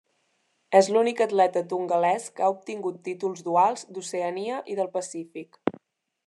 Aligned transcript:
És 0.77 0.87
l'únic 0.93 1.19
atleta 1.25 1.63
tongalès 1.73 2.25
que 2.39 2.45
ha 2.45 2.49
obtingut 2.55 2.97
títols 3.09 3.45
duals 3.49 3.85
d'Oceania 3.93 4.57
i 4.75 4.79
del 4.81 4.91
Pacífic. 4.99 5.63